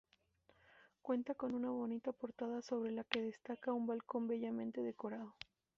[1.03, 5.35] Cuenta con una bonita portada sobre la que descansa un balcón bellamente decorado.